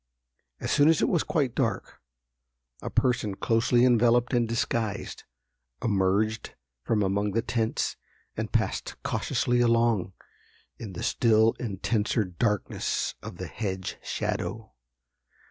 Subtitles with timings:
[0.59, 2.01] As soon as it was quite dark,
[2.81, 5.25] a person closely enveloped and disguised,
[5.83, 7.97] emerged from among the tents,
[8.35, 10.13] and passed cautiously along
[10.79, 14.73] in the still intenser darkness of the hedge shadow.